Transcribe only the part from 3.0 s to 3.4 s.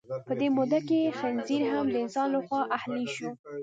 شو.